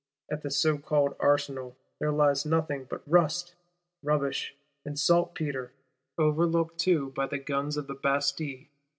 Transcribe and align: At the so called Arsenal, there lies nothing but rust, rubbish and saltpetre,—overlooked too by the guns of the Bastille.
At 0.31 0.41
the 0.41 0.49
so 0.49 0.79
called 0.79 1.13
Arsenal, 1.19 1.77
there 1.99 2.11
lies 2.11 2.43
nothing 2.43 2.85
but 2.89 3.03
rust, 3.07 3.53
rubbish 4.01 4.55
and 4.83 4.97
saltpetre,—overlooked 4.97 6.79
too 6.79 7.11
by 7.11 7.27
the 7.27 7.37
guns 7.37 7.77
of 7.77 7.85
the 7.85 7.93
Bastille. 7.93 8.65